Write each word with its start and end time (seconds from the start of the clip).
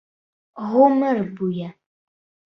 Ғүмер 0.69 1.21
буйы. 1.41 1.69